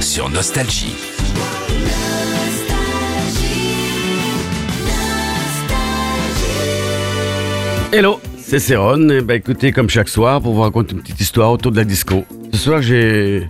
sur 0.00 0.28
Nostalgie. 0.30 0.94
Hello, 7.92 8.20
c'est 8.38 8.58
Céron. 8.58 9.08
Et 9.08 9.20
bah 9.20 9.34
écoutez, 9.34 9.72
comme 9.72 9.88
chaque 9.88 10.08
soir, 10.08 10.40
pour 10.40 10.52
vous 10.52 10.62
raconter 10.62 10.94
une 10.94 11.00
petite 11.00 11.20
histoire 11.20 11.52
autour 11.52 11.72
de 11.72 11.76
la 11.76 11.84
disco. 11.84 12.24
Ce 12.52 12.58
soir, 12.58 12.82
j'ai, 12.82 13.46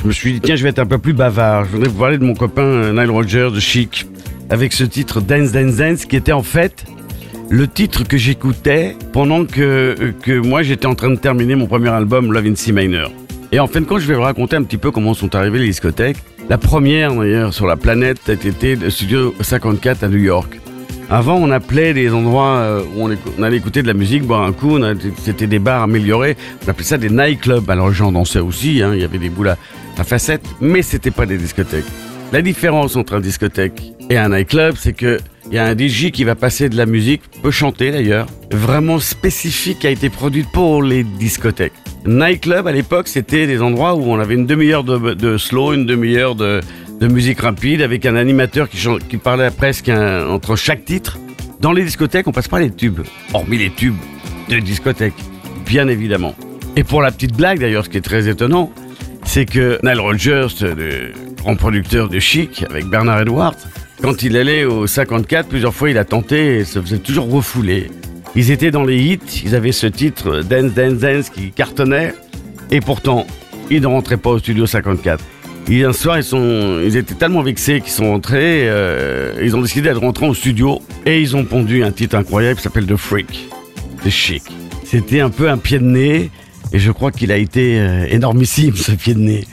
je 0.00 0.06
me 0.06 0.12
suis 0.12 0.34
dit 0.34 0.40
tiens, 0.40 0.56
je 0.56 0.62
vais 0.62 0.70
être 0.70 0.78
un 0.78 0.86
peu 0.86 0.98
plus 0.98 1.12
bavard. 1.12 1.64
Je 1.64 1.70
voudrais 1.72 1.88
vous 1.88 1.98
parler 1.98 2.18
de 2.18 2.24
mon 2.24 2.34
copain 2.34 2.62
euh, 2.62 2.92
Nile 2.92 3.10
Rodgers 3.10 3.50
de 3.54 3.60
Chic, 3.60 4.06
avec 4.50 4.72
ce 4.72 4.84
titre 4.84 5.20
Dance 5.20 5.52
Dance 5.52 5.76
Dance, 5.76 6.04
qui 6.04 6.16
était 6.16 6.32
en 6.32 6.42
fait 6.42 6.84
le 7.48 7.68
titre 7.68 8.02
que 8.04 8.16
j'écoutais 8.16 8.96
pendant 9.12 9.44
que 9.44 10.12
que 10.22 10.38
moi 10.38 10.62
j'étais 10.62 10.86
en 10.86 10.94
train 10.94 11.10
de 11.10 11.16
terminer 11.16 11.54
mon 11.54 11.66
premier 11.66 11.90
album 11.90 12.32
Love 12.32 12.46
in 12.46 12.54
C 12.56 12.72
Minor. 12.72 13.10
Et 13.56 13.58
en 13.58 13.66
fin 13.66 13.80
de 13.80 13.86
compte, 13.86 14.00
je 14.00 14.06
vais 14.06 14.14
vous 14.14 14.20
raconter 14.20 14.54
un 14.56 14.62
petit 14.64 14.76
peu 14.76 14.90
comment 14.90 15.14
sont 15.14 15.34
arrivées 15.34 15.60
les 15.60 15.68
discothèques. 15.68 16.18
La 16.50 16.58
première 16.58 17.14
d'ailleurs 17.14 17.54
sur 17.54 17.66
la 17.66 17.76
planète 17.78 18.18
a 18.28 18.32
été 18.32 18.76
le 18.76 18.90
Studio 18.90 19.34
54 19.40 20.04
à 20.04 20.08
New 20.08 20.18
York. 20.18 20.60
Avant, 21.08 21.36
on 21.36 21.50
appelait 21.50 21.94
des 21.94 22.12
endroits 22.12 22.58
euh, 22.58 22.82
où 22.94 23.08
on, 23.08 23.42
allait 23.42 23.56
écouter 23.56 23.80
de 23.80 23.86
la 23.86 23.94
musique, 23.94 24.24
boire 24.24 24.42
un 24.42 24.52
coup, 24.52 24.78
c'était 25.16 25.46
des 25.46 25.58
bars 25.58 25.84
améliorés, 25.84 26.36
on 26.66 26.68
appelait 26.68 26.84
ça 26.84 26.98
des 26.98 27.08
nightclubs. 27.08 27.70
Alors 27.70 27.88
les 27.88 27.94
gens 27.94 28.12
dansaient 28.12 28.40
aussi, 28.40 28.82
hein, 28.82 28.90
il 28.92 29.00
y 29.00 29.04
avait 29.04 29.16
des 29.16 29.30
boules 29.30 29.48
à, 29.48 30.04
facettes, 30.04 30.44
mais 30.60 30.82
c'était 30.82 31.10
pas 31.10 31.24
des 31.24 31.38
discothèques. 31.38 31.86
La 32.34 32.42
différence 32.42 32.94
entre 32.94 33.14
un 33.14 33.20
discothèque 33.20 33.94
et 34.10 34.18
un 34.18 34.28
nightclub, 34.28 34.74
c'est 34.76 34.92
que 34.92 35.18
il 35.46 35.54
y 35.54 35.58
a 35.58 35.64
un 35.64 35.74
DJ 35.74 36.10
qui 36.10 36.24
va 36.24 36.34
passer 36.34 36.68
de 36.68 36.76
la 36.76 36.84
musique, 36.84 37.22
peut 37.40 37.50
chanter 37.50 37.90
d'ailleurs, 37.90 38.26
vraiment 38.50 38.98
spécifique 38.98 39.78
qui 39.78 39.86
a 39.86 39.90
été 39.90 40.10
produite 40.10 40.50
pour 40.52 40.82
les 40.82 41.04
discothèques. 41.04 41.72
Nightclub 42.06 42.66
à 42.66 42.72
l'époque, 42.72 43.08
c'était 43.08 43.46
des 43.46 43.60
endroits 43.62 43.94
où 43.94 44.04
on 44.04 44.20
avait 44.20 44.34
une 44.34 44.46
demi-heure 44.46 44.84
de, 44.84 45.36
slow, 45.38 45.72
une 45.72 45.86
demi-heure 45.86 46.34
de, 46.34 46.60
musique 47.00 47.40
rapide 47.40 47.82
avec 47.82 48.06
un 48.06 48.16
animateur 48.16 48.68
qui, 48.68 49.16
parlait 49.16 49.50
presque 49.50 49.88
entre 49.88 50.56
chaque 50.56 50.84
titre. 50.84 51.18
Dans 51.60 51.72
les 51.72 51.84
discothèques, 51.84 52.28
on 52.28 52.32
passe 52.32 52.48
pas 52.48 52.60
les 52.60 52.70
tubes, 52.70 53.00
hormis 53.34 53.58
les 53.58 53.70
tubes 53.70 53.96
de 54.48 54.58
discothèque, 54.58 55.14
bien 55.66 55.88
évidemment. 55.88 56.34
Et 56.76 56.84
pour 56.84 57.02
la 57.02 57.10
petite 57.10 57.34
blague 57.34 57.58
d'ailleurs, 57.58 57.84
ce 57.84 57.90
qui 57.90 57.96
est 57.96 58.02
très 58.02 58.28
étonnant, 58.28 58.70
c'est 59.24 59.46
que 59.46 59.80
Nile 59.82 60.00
Rodgers, 60.00 60.48
le 60.60 61.12
grand 61.36 61.56
producteur 61.56 62.08
de 62.08 62.20
Chic, 62.20 62.64
avec 62.68 62.86
Bernard 62.86 63.22
Edwards, 63.22 63.56
quand 64.02 64.22
il 64.22 64.36
allait 64.36 64.64
au 64.64 64.86
54, 64.86 65.48
plusieurs 65.48 65.74
fois 65.74 65.90
il 65.90 65.98
a 65.98 66.04
tenté 66.04 66.58
et 66.58 66.64
se 66.64 66.80
faisait 66.80 66.98
toujours 66.98 67.30
refouler. 67.30 67.90
Ils 68.36 68.50
étaient 68.50 68.70
dans 68.70 68.84
les 68.84 68.98
hits, 69.02 69.42
ils 69.44 69.54
avaient 69.54 69.72
ce 69.72 69.86
titre 69.86 70.42
Dance 70.42 70.72
Dance 70.74 70.98
Dance 70.98 71.30
qui 71.30 71.50
cartonnait, 71.52 72.14
et 72.70 72.80
pourtant, 72.80 73.26
ils 73.70 73.80
ne 73.80 73.86
rentraient 73.86 74.18
pas 74.18 74.30
au 74.30 74.38
studio 74.38 74.66
54. 74.66 75.24
Et 75.68 75.82
un 75.84 75.92
soir, 75.92 76.18
ils, 76.18 76.22
sont, 76.24 76.80
ils 76.84 76.96
étaient 76.96 77.14
tellement 77.14 77.42
vexés 77.42 77.80
qu'ils 77.80 77.92
sont 77.92 78.10
rentrés, 78.10 78.68
euh, 78.68 79.40
ils 79.42 79.56
ont 79.56 79.62
décidé 79.62 79.88
de 79.88 79.94
rentrer 79.96 80.26
au 80.28 80.34
studio, 80.34 80.80
et 81.06 81.20
ils 81.20 81.34
ont 81.34 81.44
pondu 81.44 81.82
un 81.82 81.90
titre 81.92 82.14
incroyable 82.16 82.56
qui 82.56 82.62
s'appelle 82.62 82.86
The 82.86 82.96
Freak, 82.96 83.48
de 84.04 84.10
Chic. 84.10 84.42
C'était 84.84 85.20
un 85.20 85.30
peu 85.30 85.48
un 85.50 85.56
pied 85.58 85.78
de 85.78 85.84
nez, 85.84 86.30
et 86.72 86.78
je 86.78 86.92
crois 86.92 87.10
qu'il 87.10 87.32
a 87.32 87.36
été 87.38 87.80
euh, 87.80 88.06
énormissime 88.10 88.76
ce 88.76 88.92
pied 88.92 89.14
de 89.14 89.20
nez. 89.20 89.44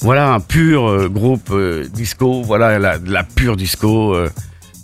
Voilà 0.00 0.32
un 0.32 0.40
pur 0.40 0.88
euh, 0.88 1.08
groupe 1.08 1.50
euh, 1.52 1.86
disco, 1.92 2.42
voilà 2.42 2.78
la, 2.78 2.96
la 3.06 3.22
pure 3.24 3.56
disco, 3.56 4.16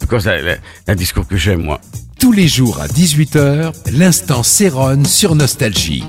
because 0.01 0.27
la, 0.27 0.41
la- 0.43 0.57
la 0.87 0.95
disco 0.95 1.23
que 1.25 1.37
j'aime 1.37 1.63
moi. 1.63 1.81
Tous 2.21 2.33
les 2.33 2.49
jours 2.49 2.81
à 2.81 2.89
18h, 2.89 3.73
l'instant 3.93 4.43
Céronne 4.43 5.07
sur 5.07 5.37
Nostalgie. 5.37 6.03